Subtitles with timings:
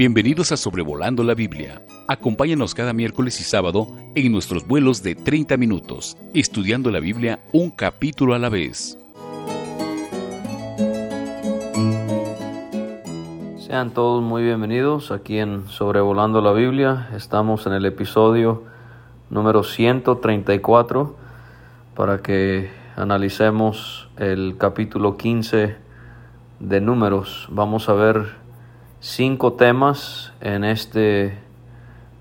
[0.00, 1.82] Bienvenidos a Sobrevolando la Biblia.
[2.08, 7.70] Acompáñanos cada miércoles y sábado en nuestros vuelos de 30 minutos, estudiando la Biblia un
[7.70, 8.96] capítulo a la vez.
[13.58, 17.10] Sean todos muy bienvenidos aquí en Sobrevolando la Biblia.
[17.14, 18.64] Estamos en el episodio
[19.28, 21.14] número 134
[21.94, 25.76] para que analicemos el capítulo 15
[26.58, 27.48] de números.
[27.50, 28.39] Vamos a ver
[29.00, 31.38] cinco temas en este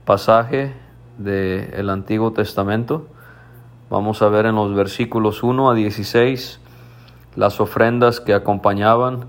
[0.05, 0.73] pasaje
[1.17, 3.07] del Antiguo Testamento.
[3.89, 6.61] Vamos a ver en los versículos 1 a 16
[7.35, 9.25] las ofrendas que acompañaban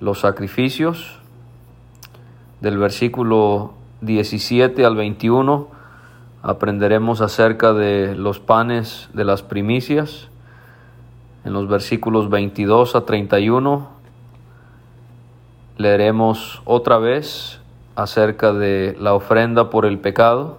[0.00, 1.18] los sacrificios.
[2.60, 5.68] Del versículo 17 al 21
[6.42, 10.28] aprenderemos acerca de los panes de las primicias.
[11.44, 13.93] En los versículos 22 a 31
[15.76, 17.60] leeremos otra vez
[17.96, 20.58] acerca de la ofrenda por el pecado.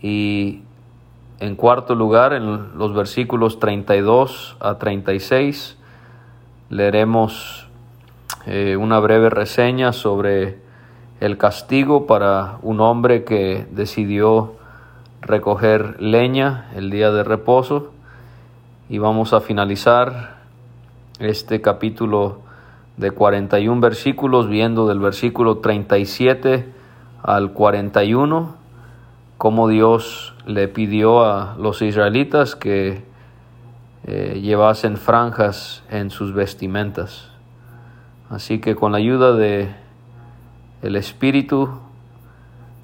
[0.00, 0.62] Y
[1.40, 5.76] en cuarto lugar en los versículos 32 a 36
[6.70, 7.68] leeremos
[8.46, 10.58] eh, una breve reseña sobre
[11.20, 14.54] el castigo para un hombre que decidió
[15.20, 17.92] recoger leña el día de reposo.
[18.88, 20.42] Y vamos a finalizar
[21.18, 22.41] este capítulo
[22.96, 26.66] de 41 versículos, viendo del versículo 37
[27.22, 28.56] al 41,
[29.38, 33.04] cómo Dios le pidió a los israelitas que
[34.04, 37.30] eh, llevasen franjas en sus vestimentas.
[38.30, 39.74] Así que con la ayuda de
[40.82, 41.68] el Espíritu,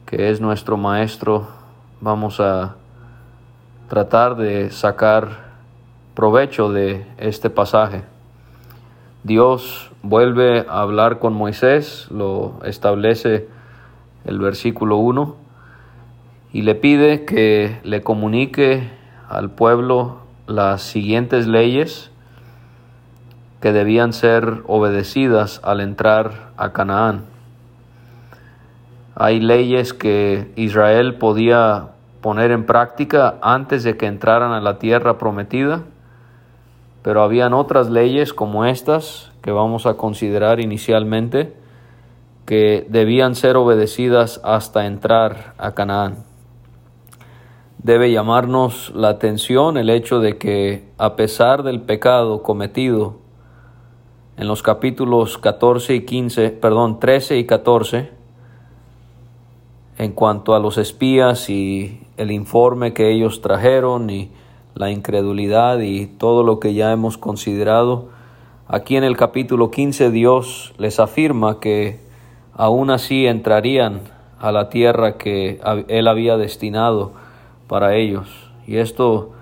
[0.06, 1.48] que es nuestro Maestro,
[2.00, 2.76] vamos a
[3.88, 5.48] tratar de sacar
[6.14, 8.04] provecho de este pasaje.
[9.24, 13.48] Dios vuelve a hablar con Moisés, lo establece
[14.24, 15.36] el versículo 1,
[16.52, 18.88] y le pide que le comunique
[19.28, 22.10] al pueblo las siguientes leyes
[23.60, 27.24] que debían ser obedecidas al entrar a Canaán.
[29.14, 31.88] Hay leyes que Israel podía
[32.20, 35.82] poner en práctica antes de que entraran a la tierra prometida,
[37.08, 41.54] pero habían otras leyes como estas que vamos a considerar inicialmente
[42.44, 46.26] que debían ser obedecidas hasta entrar a Canaán.
[47.78, 53.16] Debe llamarnos la atención el hecho de que a pesar del pecado cometido
[54.36, 58.10] en los capítulos 14 y 15, perdón, 13 y 14,
[59.96, 64.30] en cuanto a los espías y el informe que ellos trajeron y
[64.78, 68.10] la incredulidad y todo lo que ya hemos considerado.
[68.68, 71.98] Aquí en el capítulo 15 Dios les afirma que
[72.54, 74.02] aún así entrarían
[74.38, 77.10] a la tierra que Él había destinado
[77.66, 78.28] para ellos.
[78.68, 79.32] Y esto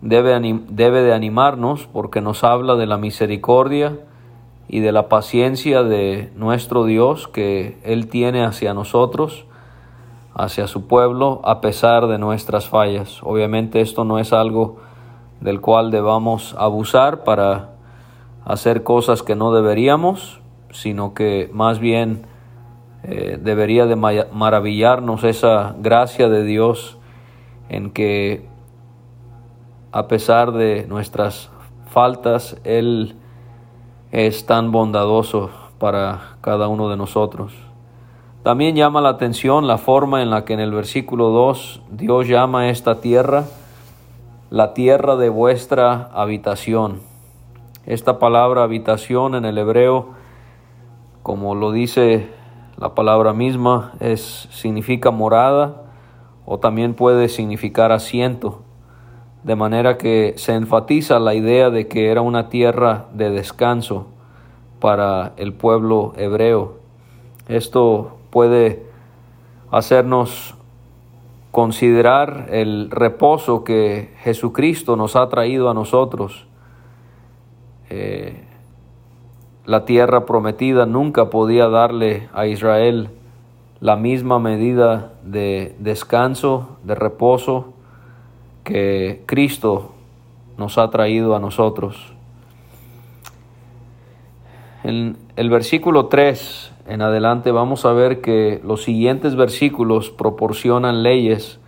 [0.00, 3.98] debe, debe de animarnos porque nos habla de la misericordia
[4.68, 9.44] y de la paciencia de nuestro Dios que Él tiene hacia nosotros
[10.34, 13.20] hacia su pueblo a pesar de nuestras fallas.
[13.22, 14.76] Obviamente esto no es algo
[15.40, 17.70] del cual debamos abusar para
[18.44, 20.40] hacer cosas que no deberíamos,
[20.70, 22.26] sino que más bien
[23.04, 26.98] eh, debería de maravillarnos esa gracia de Dios
[27.68, 28.48] en que
[29.92, 31.50] a pesar de nuestras
[31.90, 33.16] faltas, Él
[34.12, 37.67] es tan bondadoso para cada uno de nosotros.
[38.42, 42.60] También llama la atención la forma en la que en el versículo 2 Dios llama
[42.60, 43.44] a esta tierra
[44.50, 47.00] la tierra de vuestra habitación.
[47.84, 50.10] Esta palabra habitación en el hebreo,
[51.22, 52.28] como lo dice
[52.78, 55.82] la palabra misma, es, significa morada
[56.46, 58.62] o también puede significar asiento,
[59.42, 64.06] de manera que se enfatiza la idea de que era una tierra de descanso
[64.80, 66.78] para el pueblo hebreo.
[67.48, 68.86] Esto puede
[69.70, 70.54] hacernos
[71.50, 76.46] considerar el reposo que Jesucristo nos ha traído a nosotros.
[77.90, 78.44] Eh,
[79.64, 83.10] la tierra prometida nunca podía darle a Israel
[83.80, 87.74] la misma medida de descanso, de reposo
[88.64, 89.92] que Cristo
[90.56, 92.12] nos ha traído a nosotros.
[94.84, 101.60] En el versículo 3 en adelante vamos a ver que los siguientes versículos proporcionan leyes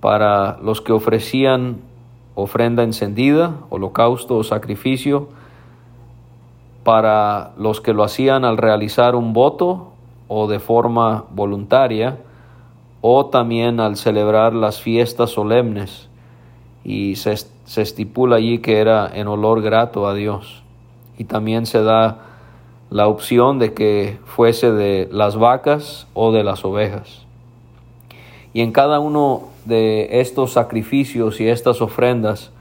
[0.00, 1.78] para los que ofrecían
[2.34, 5.28] ofrenda encendida, holocausto o sacrificio,
[6.84, 9.92] para los que lo hacían al realizar un voto
[10.28, 12.18] o de forma voluntaria,
[13.00, 16.08] o también al celebrar las fiestas solemnes,
[16.84, 17.34] y se,
[17.80, 20.62] estipula allí que era en olor grato a Dios.
[21.18, 22.25] Y también se da
[22.90, 27.26] la opción de que fuese de las vacas o de las ovejas.
[28.52, 32.52] Y en cada uno de estos sacrificios y estas ofrendas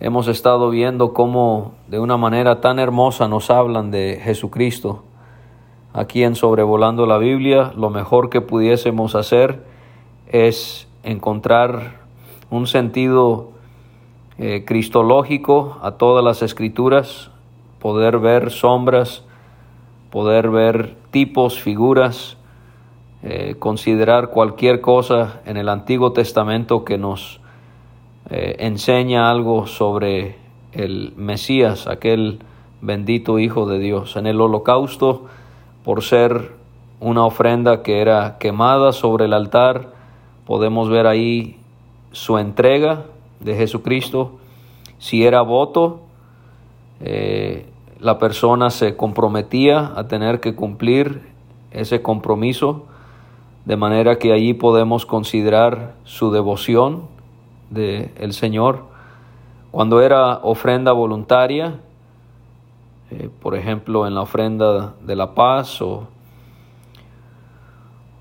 [0.00, 5.04] hemos estado viendo cómo de una manera tan hermosa nos hablan de Jesucristo.
[5.92, 9.64] Aquí en Sobrevolando la Biblia, lo mejor que pudiésemos hacer
[10.26, 12.00] es encontrar
[12.50, 13.50] un sentido
[14.38, 17.27] eh, cristológico a todas las escrituras,
[17.80, 19.24] poder ver sombras,
[20.10, 22.36] poder ver tipos, figuras,
[23.22, 27.40] eh, considerar cualquier cosa en el Antiguo Testamento que nos
[28.30, 30.36] eh, enseña algo sobre
[30.72, 32.40] el Mesías, aquel
[32.80, 34.16] bendito Hijo de Dios.
[34.16, 35.26] En el holocausto,
[35.84, 36.52] por ser
[37.00, 39.92] una ofrenda que era quemada sobre el altar,
[40.46, 41.58] podemos ver ahí
[42.12, 43.04] su entrega
[43.40, 44.38] de Jesucristo.
[44.98, 46.00] Si era voto,
[47.00, 47.67] eh,
[48.00, 51.32] la persona se comprometía a tener que cumplir
[51.70, 52.86] ese compromiso,
[53.64, 57.02] de manera que allí podemos considerar su devoción
[57.70, 58.84] del el Señor.
[59.70, 61.80] Cuando era ofrenda voluntaria,
[63.10, 66.08] eh, por ejemplo en la ofrenda de la paz o,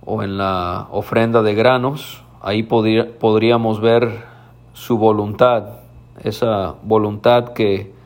[0.05, 4.25] o en la ofrenda de granos, ahí podríamos ver
[4.73, 5.79] su voluntad,
[6.23, 7.96] esa voluntad que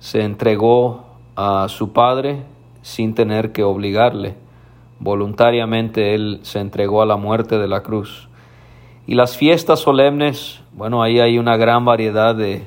[0.00, 1.04] se entregó
[1.36, 2.42] a su padre
[2.82, 4.34] sin tener que obligarle.
[5.00, 8.28] Voluntariamente él se entregó a la muerte de la cruz.
[9.06, 12.66] Y las fiestas solemnes, bueno, ahí hay una gran variedad de,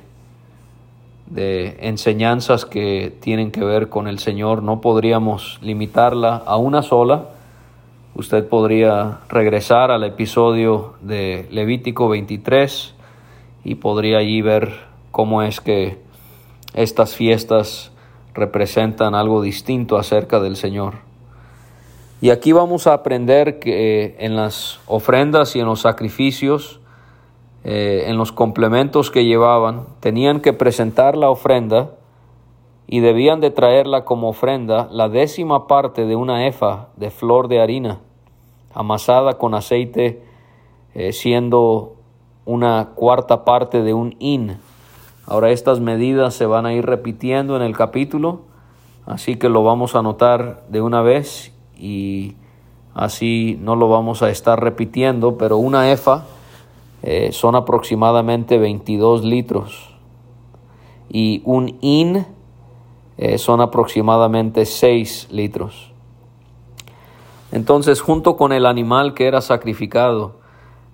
[1.27, 4.63] de enseñanzas que tienen que ver con el Señor.
[4.63, 7.25] No podríamos limitarla a una sola.
[8.15, 12.95] Usted podría regresar al episodio de Levítico 23
[13.63, 14.71] y podría allí ver
[15.11, 15.99] cómo es que
[16.73, 17.91] estas fiestas
[18.33, 20.95] representan algo distinto acerca del Señor.
[22.21, 26.79] Y aquí vamos a aprender que en las ofrendas y en los sacrificios,
[27.63, 31.95] eh, en los complementos que llevaban, tenían que presentar la ofrenda
[32.87, 37.59] y debían de traerla como ofrenda la décima parte de una efa de flor de
[37.59, 37.99] harina,
[38.73, 40.21] amasada con aceite,
[40.93, 41.95] eh, siendo
[42.45, 44.57] una cuarta parte de un in
[45.31, 48.41] Ahora estas medidas se van a ir repitiendo en el capítulo,
[49.05, 52.35] así que lo vamos a anotar de una vez y
[52.93, 56.25] así no lo vamos a estar repitiendo, pero una EFA
[57.01, 59.95] eh, son aproximadamente 22 litros
[61.07, 62.25] y un IN
[63.17, 65.93] eh, son aproximadamente 6 litros.
[67.53, 70.41] Entonces, junto con el animal que era sacrificado,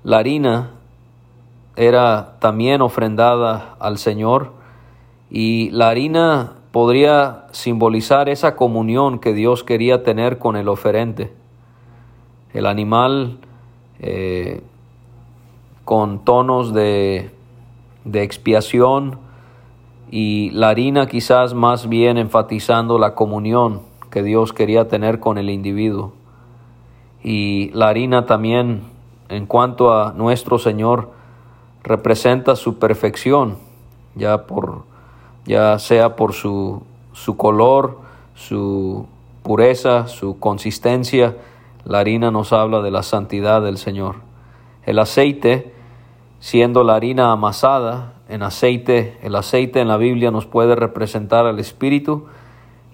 [0.04, 0.77] la harina
[1.78, 4.52] era también ofrendada al Señor
[5.30, 11.34] y la harina podría simbolizar esa comunión que Dios quería tener con el oferente.
[12.54, 13.38] El animal
[14.00, 14.62] eh,
[15.86, 17.30] con tonos de,
[18.06, 19.20] de expiación
[20.10, 25.50] y la harina quizás más bien enfatizando la comunión que Dios quería tener con el
[25.50, 26.14] individuo.
[27.24, 28.82] Y la harina también
[29.30, 31.17] en cuanto a nuestro Señor,
[31.88, 33.58] representa su perfección,
[34.16, 34.84] ya, por,
[35.46, 38.00] ya sea por su, su color,
[38.36, 39.08] su
[39.42, 41.38] pureza, su consistencia.
[41.86, 44.18] La harina nos habla de la santidad del Señor.
[44.84, 45.74] El aceite,
[46.40, 51.60] siendo la harina amasada en aceite, el aceite en la Biblia nos puede representar al
[51.60, 52.26] Espíritu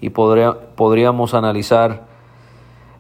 [0.02, 2.06] y podríamos analizar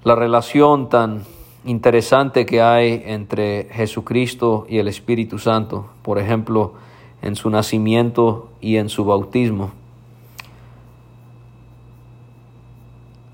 [0.04, 1.24] la relación tan
[1.66, 6.74] interesante que hay entre Jesucristo y el Espíritu Santo, por ejemplo,
[7.22, 9.72] en su nacimiento y en su bautismo.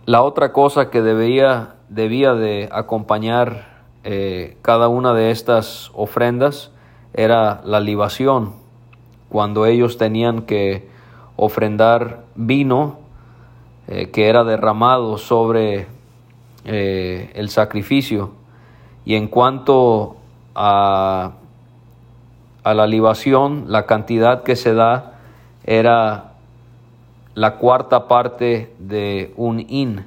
[0.06, 6.72] La otra cosa que debía, debía de acompañar eh, cada una de estas ofrendas
[7.14, 8.54] era la libación,
[9.30, 10.88] cuando ellos tenían que
[11.36, 13.00] ofrendar vino
[13.88, 15.88] eh, que era derramado sobre
[16.66, 18.32] eh, el sacrificio.
[19.06, 20.18] Y en cuanto
[20.56, 21.34] a,
[22.63, 25.20] a la libación, la cantidad que se da
[25.63, 26.34] era
[27.36, 30.06] la cuarta parte de un in.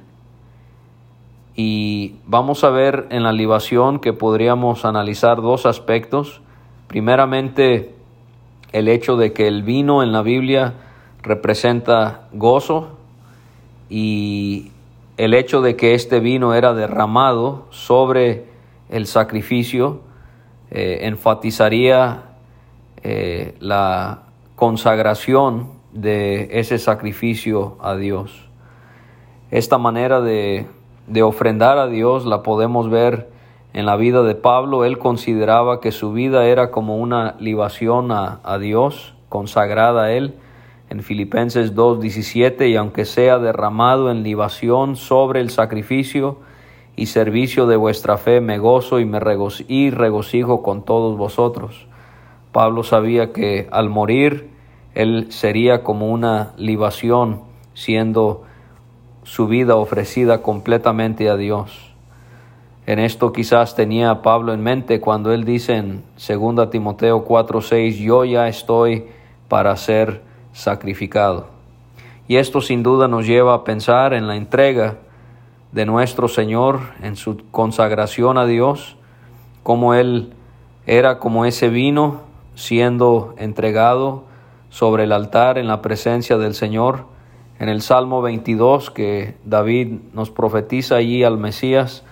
[1.55, 6.41] Y vamos a ver en la libación que podríamos analizar dos aspectos.
[6.87, 7.95] Primeramente,
[8.71, 10.73] el hecho de que el vino en la Biblia
[11.21, 12.97] representa gozo
[13.89, 14.72] y
[15.17, 18.45] el hecho de que este vino era derramado sobre
[18.89, 20.01] el sacrificio
[20.71, 22.23] eh, enfatizaría
[23.03, 24.23] eh, la
[24.55, 28.49] consagración de ese sacrificio a Dios.
[29.51, 30.65] Esta manera de,
[31.21, 33.29] ofrendar a Dios la podemos ver
[33.73, 34.83] en la vida de Pablo.
[34.83, 40.33] Él consideraba que su vida era como una libación a, a Dios, consagrada a Él
[40.93, 46.37] en Filipenses 2.17, y aunque sea derramado en libación sobre el sacrificio
[46.95, 51.87] y servicio de vuestra fe, me gozo y me regocijo con todos vosotros.
[52.51, 54.51] Pablo sabía que al morir
[54.93, 57.41] él sería como una libación,
[57.73, 58.43] siendo
[59.23, 61.95] su vida ofrecida completamente a Dios.
[62.85, 68.25] En esto quizás tenía Pablo en mente cuando él dice en 2 Timoteo 4:6, yo
[68.25, 69.05] ya estoy
[69.47, 71.47] para ser sacrificado.
[72.27, 74.95] Y esto sin duda nos lleva a pensar en la entrega
[75.71, 78.95] de nuestro Señor, en su consagración a Dios,
[79.63, 80.33] como Él
[80.85, 82.21] era como ese vino
[82.55, 84.23] siendo entregado
[84.69, 87.05] sobre el altar en la presencia del Señor.
[87.59, 92.03] En el Salmo 22 que David nos profetiza allí al Mesías,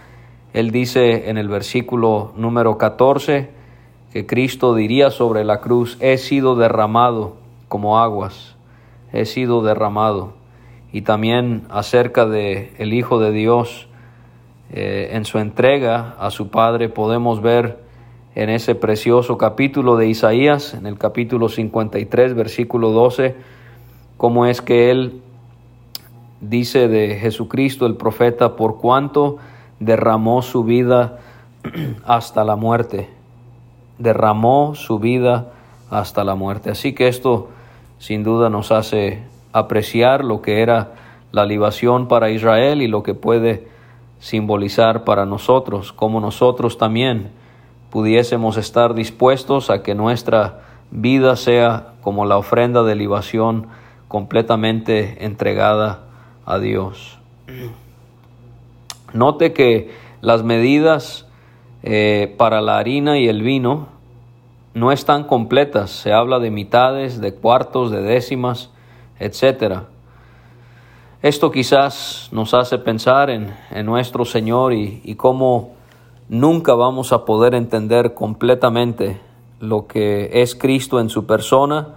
[0.53, 3.49] él dice en el versículo número 14
[4.11, 7.40] que Cristo diría sobre la cruz, he sido derramado
[7.71, 8.57] como aguas,
[9.13, 10.33] he sido derramado.
[10.91, 13.87] Y también acerca de el Hijo de Dios,
[14.73, 17.79] eh, en su entrega a su Padre, podemos ver
[18.35, 23.35] en ese precioso capítulo de Isaías, en el capítulo 53, versículo 12,
[24.17, 25.21] cómo es que Él
[26.41, 29.37] dice de Jesucristo el profeta, por cuanto
[29.79, 31.19] derramó su vida
[32.05, 33.09] hasta la muerte,
[33.97, 35.53] derramó su vida
[35.89, 36.69] hasta la muerte.
[36.69, 37.47] Así que esto
[38.01, 39.19] sin duda nos hace
[39.53, 40.93] apreciar lo que era
[41.31, 43.67] la libación para Israel y lo que puede
[44.17, 47.29] simbolizar para nosotros, como nosotros también
[47.91, 53.67] pudiésemos estar dispuestos a que nuestra vida sea como la ofrenda de libación
[54.07, 55.99] completamente entregada
[56.43, 57.19] a Dios.
[59.13, 59.91] Note que
[60.21, 61.27] las medidas
[61.83, 63.89] eh, para la harina y el vino
[64.73, 68.69] no están completas, se habla de mitades, de cuartos, de décimas,
[69.19, 69.81] etc.
[71.21, 73.53] Esto quizás nos hace pensar en,
[73.85, 75.71] nuestro Señor y, y cómo
[76.29, 79.19] nunca vamos a poder entender completamente
[79.59, 81.89] lo que es Cristo en su persona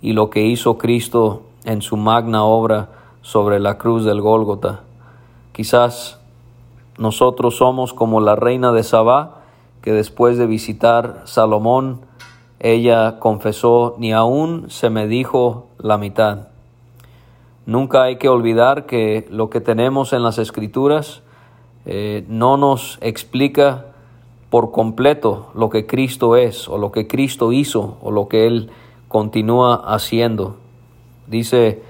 [0.00, 2.90] y lo que hizo Cristo en su magna obra
[3.22, 4.80] sobre la cruz del Gólgota.
[5.52, 6.20] Quizás
[6.98, 9.42] nosotros somos como la reina de Sabá,
[9.82, 12.00] que después de visitar Salomón
[12.60, 16.48] ella confesó, ni aún se me dijo la mitad.
[17.66, 21.22] Nunca hay que olvidar que lo que tenemos en las escrituras
[21.84, 23.86] eh, no nos explica
[24.50, 28.70] por completo lo que Cristo es o lo que Cristo hizo o lo que Él
[29.08, 30.56] continúa haciendo.
[31.26, 31.82] Dice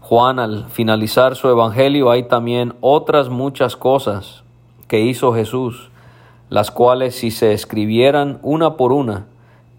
[0.00, 4.44] Juan al finalizar su evangelio, hay también otras muchas cosas
[4.86, 5.90] que hizo Jesús,
[6.50, 9.26] las cuales si se escribieran una por una,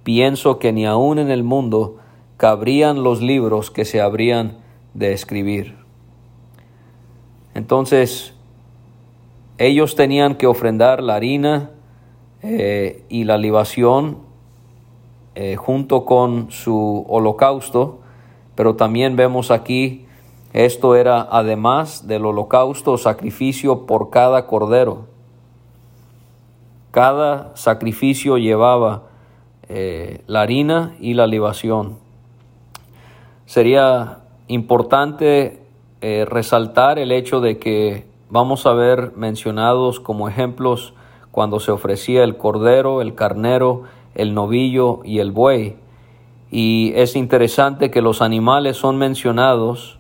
[0.06, 1.98] pienso que ni aun en el mundo
[2.38, 4.60] cabrían los libros que se habrían
[4.94, 5.76] de escribir.
[7.56, 8.36] Entonces,
[9.58, 11.72] ellos tenían que ofrendar la harina
[12.44, 14.20] eh, y la libación
[15.34, 18.00] eh, junto con su holocausto,
[18.54, 20.06] pero también vemos aquí,
[20.54, 25.08] esto era además del holocausto, sacrificio por cada cordero.
[26.92, 29.15] Cada sacrificio llevaba
[29.70, 31.98] eh, la harina y la libación.
[33.46, 35.62] Sería importante
[36.02, 40.94] eh, resaltar el hecho de que vamos a ver mencionados como ejemplos
[41.32, 45.76] cuando se ofrecía el cordero, el carnero, el novillo y el buey.
[46.50, 50.00] Y es interesante que los animales son mencionados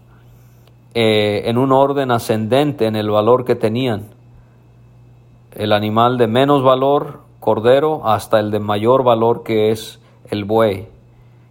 [0.93, 4.07] eh, en un orden ascendente en el valor que tenían.
[5.53, 10.88] El animal de menos valor cordero hasta el de mayor valor que es el buey.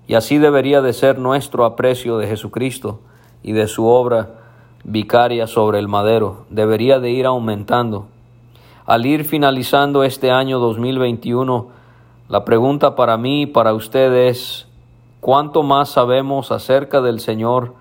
[0.08, 2.98] Y así debería de ser nuestro aprecio de Jesucristo
[3.44, 4.30] y de su obra
[4.82, 6.46] vicaria sobre el madero.
[6.50, 8.08] Debería de ir aumentando.
[8.86, 11.68] Al ir finalizando este año 2021,
[12.28, 14.66] la pregunta para mí y para usted es,
[15.20, 17.74] ¿cuánto más sabemos acerca del Señor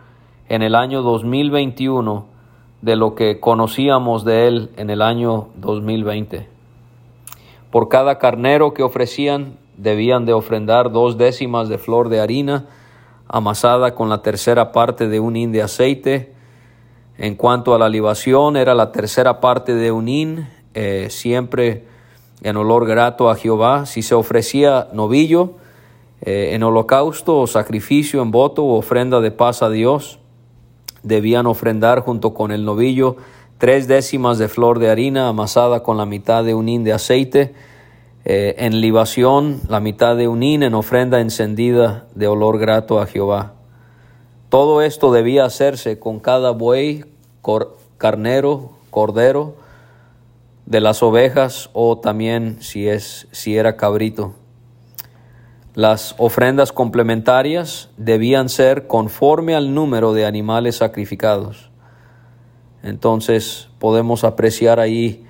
[0.49, 2.27] en el año 2021
[2.83, 6.52] de lo que conocíamos de Él en el año 2020?
[7.73, 12.67] Por cada carnero que ofrecían debían de ofrendar dos décimas de flor de harina
[13.27, 16.33] amasada con la tercera parte de un hin de aceite.
[17.17, 21.87] En cuanto a la libación, era la tercera parte de un hin, eh, siempre
[22.43, 23.87] en olor grato a Jehová.
[23.87, 25.53] Si se ofrecía novillo
[26.21, 30.19] eh, en holocausto o sacrificio, en voto o ofrenda de paz a Dios,
[31.01, 33.15] debían ofrendar junto con el novillo
[33.57, 37.53] tres décimas de flor de harina amasada con la mitad de un hin de aceite,
[38.25, 43.05] eh, en libación la mitad de un hin en ofrenda encendida de olor grato a
[43.05, 43.53] Jehová.
[44.49, 47.05] Todo esto debía hacerse con cada buey,
[47.97, 49.55] carnero, cordero,
[50.65, 54.33] de las ovejas o también si, es, si era cabrito.
[55.75, 61.71] Las ofrendas complementarias debían ser conforme al número de animales sacrificados.
[62.83, 65.25] Entonces podemos apreciar ahí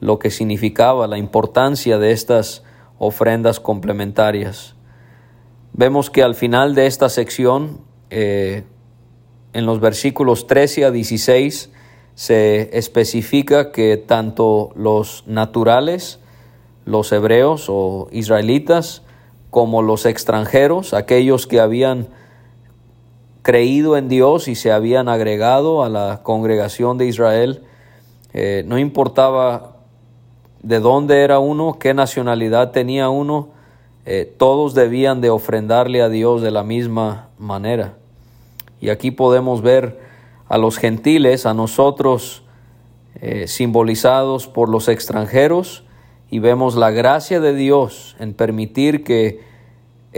[0.00, 2.62] lo que significaba la importancia de estas
[2.98, 4.76] ofrendas complementarias.
[5.72, 8.64] Vemos que al final de esta sección, eh,
[9.52, 11.70] en los versículos 13 a 16,
[12.14, 16.20] se especifica que tanto los naturales,
[16.84, 19.02] los hebreos o israelitas,
[19.50, 22.08] como los extranjeros, aquellos que habían
[23.48, 27.62] creído en Dios y se habían agregado a la congregación de Israel,
[28.34, 29.78] eh, no importaba
[30.62, 33.48] de dónde era uno, qué nacionalidad tenía uno,
[34.04, 37.94] eh, todos debían de ofrendarle a Dios de la misma manera.
[38.82, 39.98] Y aquí podemos ver
[40.46, 42.42] a los gentiles, a nosotros
[43.14, 45.84] eh, simbolizados por los extranjeros,
[46.30, 49.40] y vemos la gracia de Dios en permitir que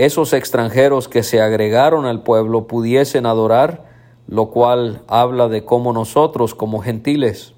[0.04, 3.84] esos extranjeros que se agregaron al pueblo pudiesen adorar,
[4.28, 7.52] lo cual habla de cómo nosotros como gentiles,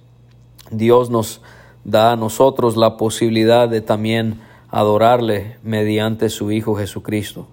[0.73, 1.41] Dios nos
[1.85, 7.47] da a nosotros la posibilidad de también adorarle mediante su Hijo Jesucristo.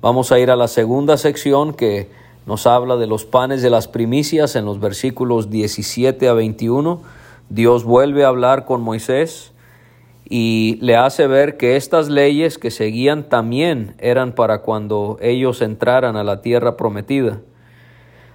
[0.00, 2.08] Vamos a ir a la segunda sección que
[2.46, 7.00] nos habla de los panes de las primicias en los versículos 17 a 21.
[7.48, 9.50] Dios vuelve a hablar con Moisés
[10.32, 16.16] y le hace ver que estas leyes que seguían también eran para cuando ellos entraran
[16.16, 17.40] a la tierra prometida.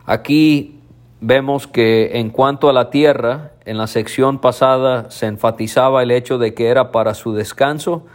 [0.06, 0.82] Aquí
[1.22, 6.38] vemos que en cuanto a la tierra, en la sección pasada se enfatizaba el hecho
[6.38, 8.06] de que era para su descanso,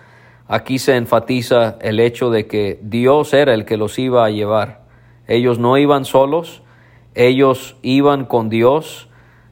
[0.47, 4.83] aquí se enfatiza el hecho de que Dios era el que los iba a llevar.
[5.27, 6.63] Ellos no iban solos,
[7.15, 9.09] ellos iban con Dios,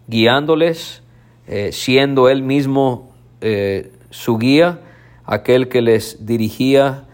[0.07, 1.03] guiándoles,
[1.47, 4.81] eh, siendo Él mismo eh, su guía,
[5.25, 7.05] aquel que les dirigía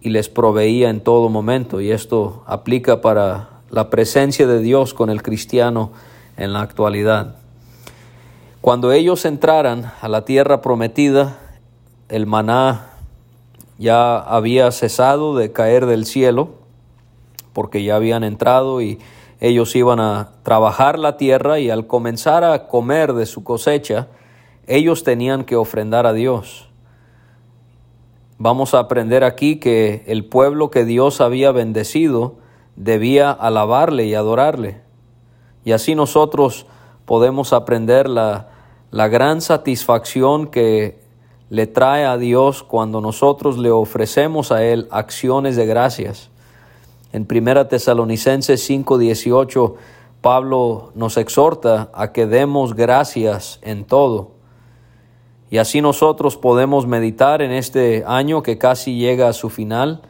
[0.00, 1.80] y les proveía en todo momento.
[1.80, 5.92] Y esto aplica para la presencia de Dios con el cristiano
[6.36, 7.36] en la actualidad.
[8.60, 11.38] Cuando ellos entraran a la tierra prometida,
[12.08, 12.90] el maná
[13.78, 16.54] ya había cesado de caer del cielo
[17.52, 18.98] porque ya habían entrado y
[19.40, 24.08] ellos iban a trabajar la tierra y al comenzar a comer de su cosecha,
[24.68, 26.68] ellos tenían que ofrendar a Dios.
[28.38, 32.36] Vamos a aprender aquí que el pueblo que Dios había bendecido
[32.76, 34.80] debía alabarle y adorarle.
[35.64, 36.66] Y así nosotros
[37.04, 38.50] podemos aprender la,
[38.92, 41.00] la gran satisfacción que
[41.50, 46.30] le trae a Dios cuando nosotros le ofrecemos a Él acciones de gracias.
[47.12, 49.74] En Primera Tesalonicenses 5:18,
[50.20, 54.37] Pablo nos exhorta a que demos gracias en todo.
[55.50, 60.02] Y así nosotros podemos meditar en este año que casi llega a su final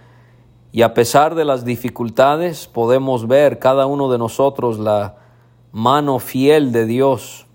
[0.72, 5.16] y a pesar de las dificultades podemos ver cada uno de nosotros la
[5.72, 7.46] mano fiel de Dios,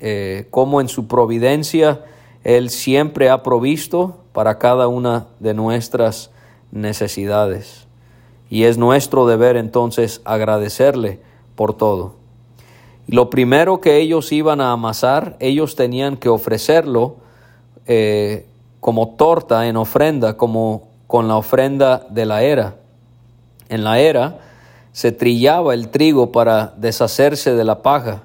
[0.00, 2.04] eh, como en su providencia
[2.44, 6.30] Él siempre ha provisto para cada una de nuestras
[6.72, 7.88] necesidades
[8.50, 11.20] y es nuestro deber entonces agradecerle
[11.54, 12.14] por todo.
[13.06, 17.16] Lo primero que ellos iban a amasar, ellos tenían que ofrecerlo
[17.88, 18.46] eh,
[18.80, 22.76] como torta en ofrenda, como con la ofrenda de la era.
[23.68, 24.38] En la era
[24.92, 28.22] se trillaba el trigo para deshacerse de la paja.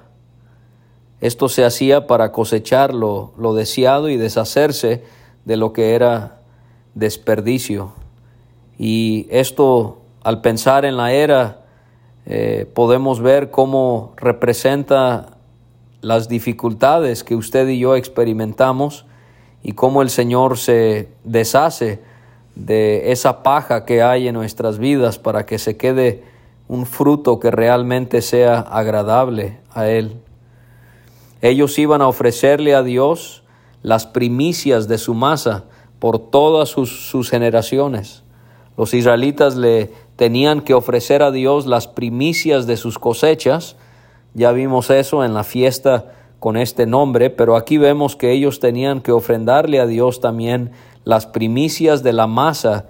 [1.20, 5.02] Esto se hacía para cosechar lo, lo deseado y deshacerse
[5.44, 6.42] de lo que era
[6.94, 7.92] desperdicio.
[8.78, 11.64] Y esto al pensar en la era,
[12.26, 15.38] eh, podemos ver cómo representa
[16.00, 19.06] las dificultades que usted y yo experimentamos
[19.64, 22.00] y cómo el Señor se deshace
[22.54, 26.22] de esa paja que hay en nuestras vidas para que se quede
[26.68, 30.18] un fruto que realmente sea agradable a Él.
[31.40, 33.42] Ellos iban a ofrecerle a Dios
[33.82, 35.64] las primicias de su masa
[35.98, 38.22] por todas sus, sus generaciones.
[38.76, 43.76] Los israelitas le tenían que ofrecer a Dios las primicias de sus cosechas,
[44.34, 46.12] Ya vimos eso en la fiesta
[46.44, 51.24] con este nombre, pero aquí vemos que ellos tenían que ofrendarle a Dios también las
[51.24, 52.84] primicias de la masa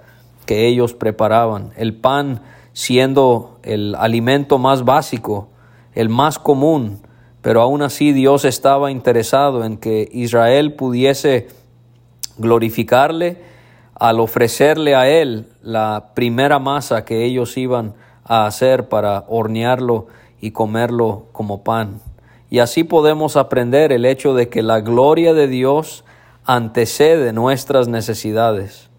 [0.45, 2.41] que ellos preparaban, el pan
[2.73, 5.47] siendo el alimento más básico,
[5.93, 6.99] el más común,
[7.41, 11.47] pero aún así Dios estaba interesado en que Israel pudiese
[12.37, 13.37] glorificarle
[13.93, 17.93] al ofrecerle a él la primera masa que ellos iban
[18.25, 20.07] a hacer para hornearlo
[20.41, 22.01] y comerlo como pan.
[22.55, 26.05] Y así podemos aprender el hecho de que la gloria de Dios
[26.45, 28.89] antecede nuestras necesidades.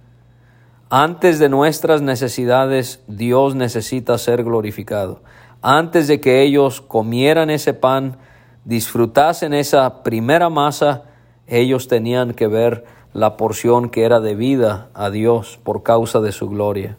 [0.91, 5.23] Antes de nuestras necesidades, Dios necesita ser glorificado.
[5.63, 8.19] Antes de que ellos comieran ese pan,
[8.67, 11.05] disfrutasen esa primera masa,
[11.47, 16.51] ellos tenían que ver la porción que era debida a Dios por causa de su
[16.51, 16.99] gloria.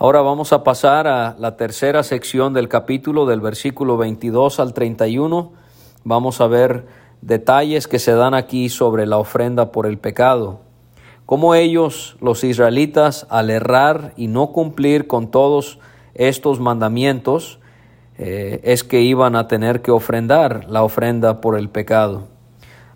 [0.00, 5.50] Ahora vamos a pasar a la tercera sección del capítulo del versículo 22 al 31.
[6.04, 6.86] Vamos a ver
[7.20, 10.60] detalles que se dan aquí sobre la ofrenda por el pecado.
[11.26, 15.80] Cómo ellos, los israelitas, al errar y no cumplir con todos
[16.14, 17.58] estos mandamientos,
[18.18, 22.28] eh, es que iban a tener que ofrendar la ofrenda por el pecado.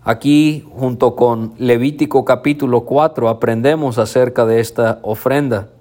[0.03, 5.72] Aquí, junto con Levítico capítulo 4, aprendemos acerca de esta ofrenda.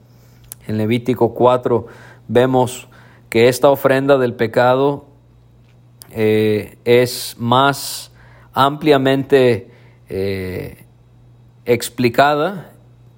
[0.72, 1.87] En Levítico 4
[2.28, 2.88] vemos
[3.28, 5.04] que esta ofrenda del pecado
[6.11, 8.11] eh, es más
[8.54, 9.70] ampliamente
[10.08, 10.87] eh,
[11.66, 12.72] explicada,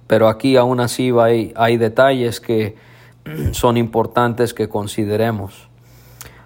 [0.05, 2.75] pero aquí aún así hay, hay detalles que
[3.51, 5.69] son importantes que consideremos.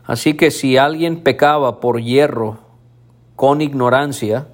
[0.05, 2.59] Así que si alguien pecaba por hierro
[3.35, 4.49] con ignorancia,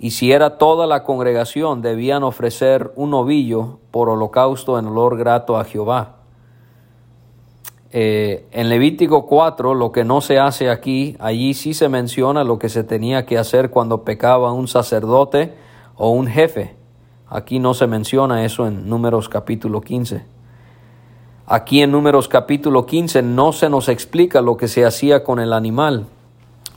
[0.00, 5.58] y si era toda la congregación, debían ofrecer un ovillo por holocausto en olor grato
[5.58, 6.16] a Jehová.
[7.90, 12.58] Eh, en Levítico 4, lo que no se hace aquí, allí sí se menciona lo
[12.58, 15.54] que se tenía que hacer cuando pecaba un sacerdote
[15.96, 16.76] o un jefe.
[17.28, 20.24] Aquí no se menciona eso en Números capítulo 15.
[21.46, 25.52] Aquí en Números capítulo 15 no se nos explica lo que se hacía con el
[25.52, 26.06] animal.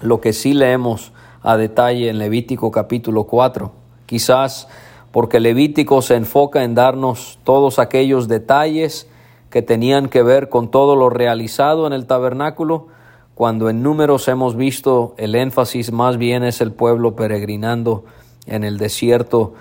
[0.01, 1.11] Lo que sí leemos
[1.43, 3.71] a detalle en Levítico capítulo 4.
[4.05, 4.67] Quizás
[5.11, 9.07] porque Levítico se enfoca en darnos todos aquellos detalles
[9.49, 12.87] que tenían que ver con todo lo realizado en el tabernáculo,
[13.35, 18.05] cuando en números hemos visto el énfasis más bien es el pueblo peregrinando
[18.45, 19.53] en el desierto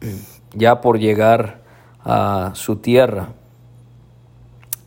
[0.54, 1.60] ya por llegar
[2.04, 3.30] a su tierra.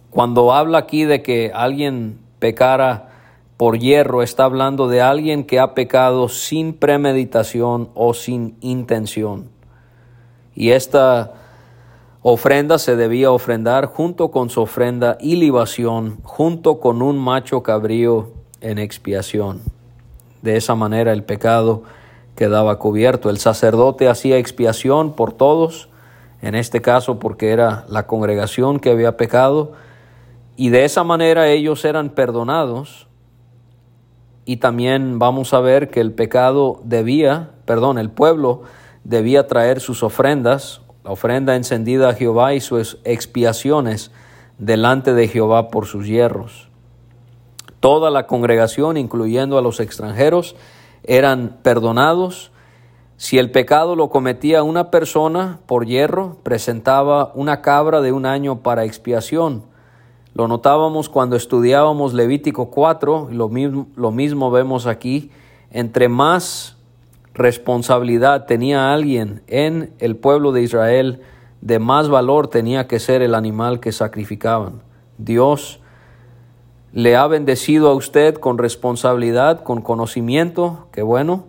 [0.09, 3.10] Cuando habla aquí de que alguien pecara
[3.61, 9.49] por hierro está hablando de alguien que ha pecado sin premeditación o sin intención.
[10.55, 11.33] Y esta
[12.23, 18.31] ofrenda se debía ofrendar junto con su ofrenda y libación, junto con un macho cabrío
[18.61, 19.61] en expiación.
[20.41, 21.83] De esa manera el pecado
[22.35, 23.29] quedaba cubierto.
[23.29, 25.87] El sacerdote hacía expiación por todos,
[26.41, 29.73] en este caso porque era la congregación que había pecado,
[30.55, 33.07] y de esa manera ellos eran perdonados
[34.45, 38.63] y también vamos a ver que el pecado debía, perdón, el pueblo
[39.03, 44.11] debía traer sus ofrendas, la ofrenda encendida a Jehová y sus expiaciones
[44.57, 46.69] delante de Jehová por sus hierros.
[47.79, 50.55] Toda la congregación, incluyendo a los extranjeros,
[51.03, 52.51] eran perdonados.
[53.17, 58.61] Si el pecado lo cometía una persona por hierro, presentaba una cabra de un año
[58.61, 59.70] para expiación
[60.33, 65.29] lo notábamos cuando estudiábamos Levítico 4, lo mismo, lo mismo vemos aquí.
[65.71, 66.77] Entre más
[67.33, 71.21] responsabilidad tenía alguien en el pueblo de Israel,
[71.61, 74.81] de más valor tenía que ser el animal que sacrificaban.
[75.17, 75.79] Dios
[76.93, 81.45] le ha bendecido a usted con responsabilidad, con conocimiento, qué bueno,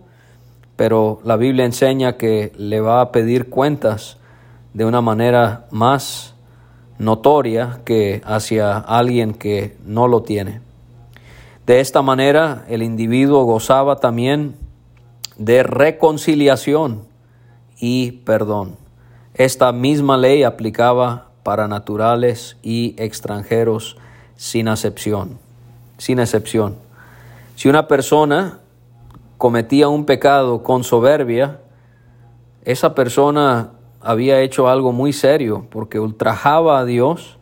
[0.75, 4.17] pero la Biblia enseña que le va a pedir cuentas
[4.73, 6.32] de una manera más
[6.97, 10.61] notoria que hacia alguien que no lo tiene.
[11.65, 14.55] De esta manera el individuo gozaba también
[15.37, 17.05] de reconciliación
[17.79, 18.75] y perdón.
[19.33, 23.97] Esta misma ley aplicaba para naturales y extranjeros
[24.35, 25.39] sin excepción.
[25.97, 26.75] Sin excepción.
[27.55, 28.59] Si una persona
[29.37, 31.59] cometía un pecado con soberbia,
[32.63, 33.71] esa persona
[34.03, 37.39] había hecho algo muy serio porque ultrajaba a Dios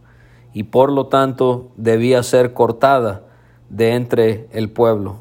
[0.54, 3.24] y por lo tanto debía ser cortada
[3.69, 5.15] de entre el pueblo.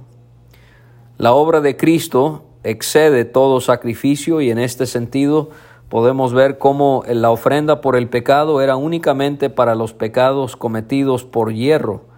[1.17, 5.49] La obra de Cristo excede todo sacrificio y en este sentido
[5.89, 11.53] podemos ver cómo la ofrenda por el pecado era únicamente para los pecados cometidos por
[11.53, 12.09] hierro.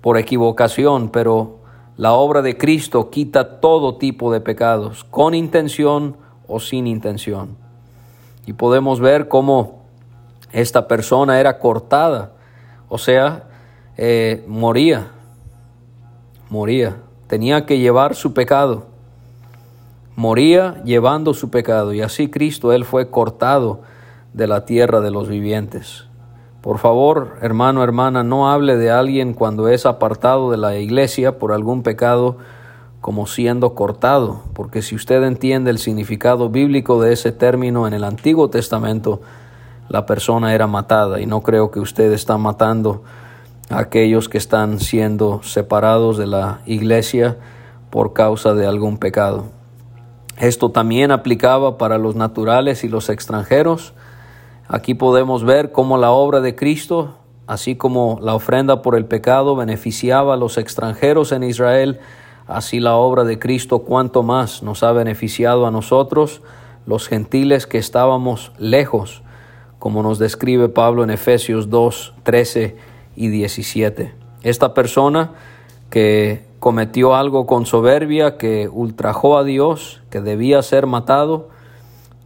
[0.00, 1.56] por equivocación, pero
[1.96, 6.16] la obra de Cristo quita todo tipo de pecados, con intención
[6.46, 7.65] o sin intención.
[8.46, 9.82] Y podemos ver cómo
[10.52, 12.32] esta persona era cortada,
[12.88, 13.44] o sea,
[13.96, 15.08] eh, moría,
[16.48, 18.86] moría, tenía que llevar su pecado,
[20.14, 23.80] moría llevando su pecado, y así Cristo, Él fue cortado
[24.32, 26.06] de la tierra de los vivientes.
[26.60, 31.52] Por favor, hermano, hermana, no hable de alguien cuando es apartado de la iglesia por
[31.52, 32.38] algún pecado
[33.06, 38.02] como siendo cortado, porque si usted entiende el significado bíblico de ese término en el
[38.02, 39.20] Antiguo Testamento,
[39.88, 43.04] la persona era matada y no creo que usted está matando
[43.70, 47.36] a aquellos que están siendo separados de la iglesia
[47.90, 49.44] por causa de algún pecado.
[50.40, 53.94] Esto también aplicaba para los naturales y los extranjeros.
[54.66, 59.54] Aquí podemos ver cómo la obra de Cristo, así como la ofrenda por el pecado,
[59.54, 62.00] beneficiaba a los extranjeros en Israel,
[62.46, 66.42] así la obra de Cristo cuanto más nos ha beneficiado a nosotros,
[66.86, 69.22] los gentiles que estábamos lejos,
[69.78, 72.76] como nos describe Pablo en Efesios 2, 13
[73.16, 74.14] y 17.
[74.42, 75.32] Esta persona
[75.90, 81.48] que cometió algo con soberbia, que ultrajó a Dios, que debía ser matado,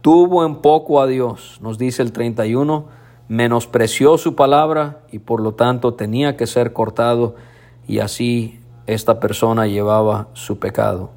[0.01, 2.85] tuvo en poco a Dios, nos dice el 31,
[3.27, 7.35] menospreció su palabra y por lo tanto tenía que ser cortado
[7.87, 11.11] y así esta persona llevaba su pecado.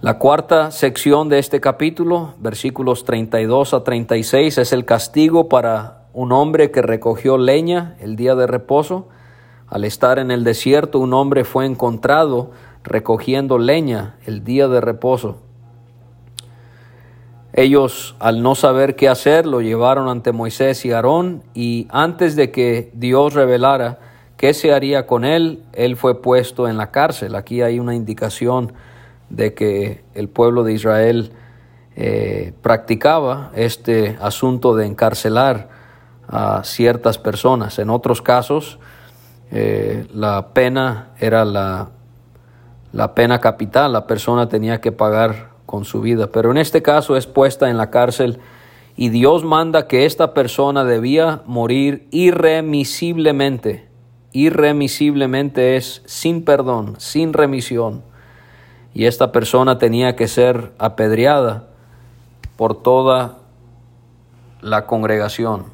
[0.00, 6.32] La cuarta sección de este capítulo, versículos 32 a 36, es el castigo para un
[6.32, 9.08] hombre que recogió leña el día de reposo.
[9.68, 12.50] Al estar en el desierto, un hombre fue encontrado
[12.82, 15.42] recogiendo leña el día de reposo.
[17.52, 22.50] Ellos, al no saber qué hacer, lo llevaron ante Moisés y Aarón y antes de
[22.50, 23.98] que Dios revelara
[24.40, 27.34] qué se haría con él, él fue puesto en la cárcel.
[27.34, 28.72] Aquí hay una indicación
[29.28, 31.32] de que el pueblo de Israel
[31.94, 35.68] eh, practicaba este asunto de encarcelar
[36.26, 37.78] a ciertas personas.
[37.78, 38.78] En otros casos,
[39.50, 41.90] eh, la pena era la,
[42.94, 46.28] la pena capital, la persona tenía que pagar con su vida.
[46.32, 48.38] Pero en este caso es puesta en la cárcel
[48.96, 53.89] y Dios manda que esta persona debía morir irremisiblemente.
[54.32, 58.02] Irremisiblemente es sin perdón, sin remisión.
[58.94, 61.68] Y esta persona tenía que ser apedreada
[62.56, 63.38] por toda
[64.60, 65.66] la congregación.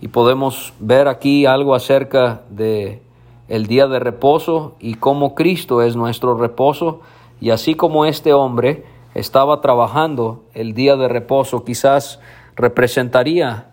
[0.00, 3.02] Y podemos ver aquí algo acerca de
[3.48, 7.00] el día de reposo y cómo Cristo es nuestro reposo
[7.40, 12.20] y así como este hombre estaba trabajando el día de reposo, quizás
[12.56, 13.70] representaría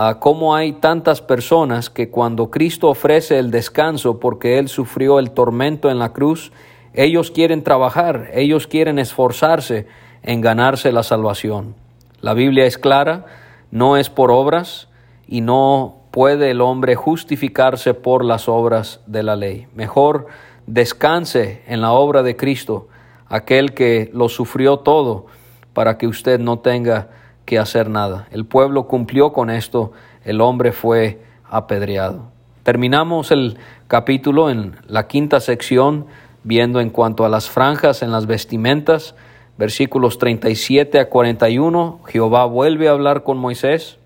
[0.00, 5.32] a cómo hay tantas personas que cuando Cristo ofrece el descanso porque Él sufrió el
[5.32, 6.52] tormento en la cruz,
[6.94, 9.88] ellos quieren trabajar, ellos quieren esforzarse
[10.22, 11.74] en ganarse la salvación.
[12.20, 13.26] La Biblia es clara,
[13.72, 14.86] no es por obras
[15.26, 19.66] y no puede el hombre justificarse por las obras de la ley.
[19.74, 20.28] Mejor
[20.68, 22.86] descanse en la obra de Cristo
[23.26, 25.26] aquel que lo sufrió todo
[25.72, 27.17] para que usted no tenga
[27.48, 28.28] que hacer nada.
[28.30, 32.30] El pueblo cumplió con esto, el hombre fue apedreado.
[32.62, 33.56] Terminamos el
[33.86, 36.04] capítulo en la quinta sección
[36.44, 39.14] viendo en cuanto a las franjas en las vestimentas,
[39.56, 43.96] versículos 37 a 41, Jehová vuelve a hablar con Moisés.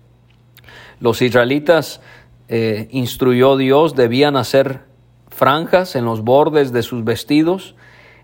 [1.01, 1.99] Los israelitas,
[2.47, 4.85] eh, instruyó Dios, debían hacer
[5.27, 7.75] franjas en los bordes de sus vestidos,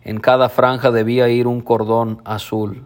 [0.01, 2.85] en cada franja debía ir un cordón azul.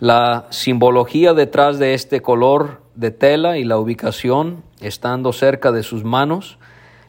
[0.00, 6.04] La simbología detrás de este color de tela y la ubicación, estando cerca de sus
[6.04, 6.58] manos,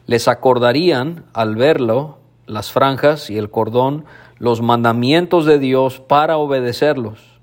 [0.04, 4.04] les acordarían al verlo, las franjas y el cordón,
[4.36, 7.40] los mandamientos de Dios para obedecerlos.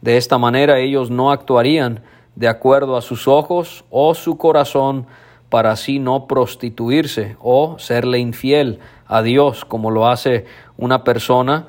[0.00, 2.02] De esta manera ellos no actuarían
[2.34, 5.06] de acuerdo a sus ojos o su corazón
[5.50, 11.68] para así no prostituirse o serle infiel a Dios como lo hace una persona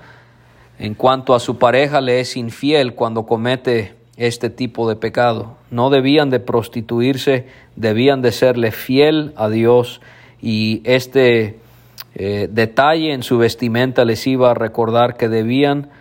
[0.82, 5.58] en cuanto a su pareja le es infiel cuando comete este tipo de pecado.
[5.70, 10.02] No debían de prostituirse, debían de serle fiel a Dios
[10.42, 11.60] y este
[12.16, 15.92] eh, detalle en su vestimenta les iba a recordar que debían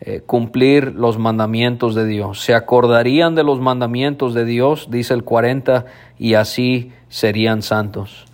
[0.00, 2.40] eh, cumplir los mandamientos de Dios.
[2.40, 5.84] Se acordarían de los mandamientos de Dios, dice el 40,
[6.18, 8.24] y así serían santos.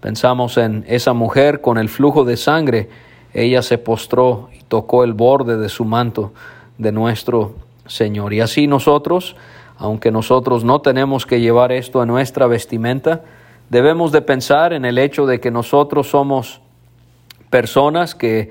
[0.00, 2.88] Pensamos en esa mujer con el flujo de sangre.
[3.34, 6.32] Ella se postró tocó el borde de su manto
[6.78, 7.54] de nuestro
[7.86, 8.32] Señor.
[8.32, 9.36] Y así nosotros,
[9.76, 13.24] aunque nosotros no tenemos que llevar esto a nuestra vestimenta,
[13.70, 16.60] debemos de pensar en el hecho de que nosotros somos
[17.50, 18.50] personas que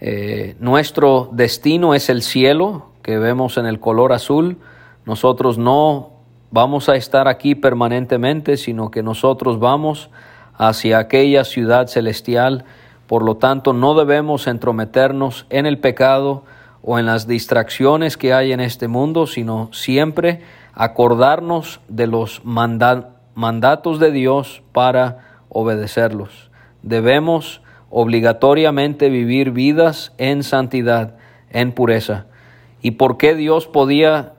[0.00, 4.58] eh, nuestro destino es el cielo, que vemos en el color azul.
[5.04, 6.10] Nosotros no
[6.50, 10.10] vamos a estar aquí permanentemente, sino que nosotros vamos
[10.54, 12.64] hacia aquella ciudad celestial.
[13.06, 16.44] Por lo tanto, no debemos entrometernos en el pecado
[16.82, 20.42] o en las distracciones que hay en este mundo, sino siempre
[20.74, 26.50] acordarnos de los mandatos de Dios para obedecerlos.
[26.82, 31.16] Debemos obligatoriamente vivir vidas en santidad,
[31.50, 32.26] en pureza.
[32.82, 34.34] ¿Y por qué Dios podía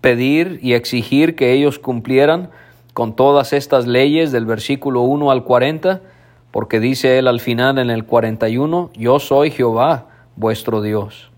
[0.00, 2.50] pedir y exigir que ellos cumplieran
[2.92, 6.02] con todas estas leyes del versículo 1 al 40?
[6.52, 11.32] Porque dice él al final en el 41, yo soy Jehová, vuestro Dios.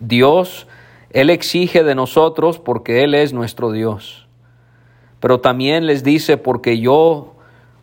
[0.00, 0.68] Dios,
[1.10, 4.28] Él exige de nosotros porque Él es nuestro Dios.
[5.18, 7.34] Pero también les dice, porque yo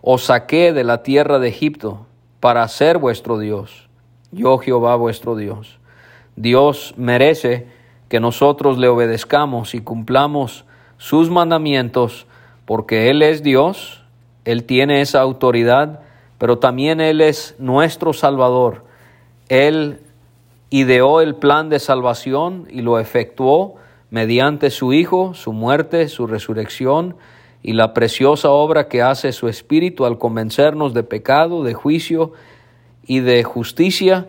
[0.01, 2.05] os saqué de la tierra de Egipto
[2.39, 3.89] para ser vuestro Dios.
[4.31, 5.79] Yo Jehová vuestro Dios.
[6.36, 7.67] Dios merece
[8.08, 10.65] que nosotros le obedezcamos y cumplamos
[10.97, 12.27] sus mandamientos
[12.65, 14.03] porque Él es Dios,
[14.43, 16.01] Él tiene esa autoridad,
[16.37, 18.83] pero también Él es nuestro Salvador.
[19.49, 19.99] Él
[20.69, 23.75] ideó el plan de salvación y lo efectuó
[24.09, 27.15] mediante su Hijo, su muerte, su resurrección
[27.63, 32.33] y la preciosa obra que hace su Espíritu al convencernos de pecado, de juicio
[33.07, 34.27] y de justicia,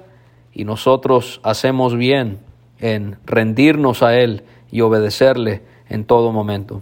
[0.52, 2.38] y nosotros hacemos bien
[2.78, 6.80] en rendirnos a Él y obedecerle en todo momento.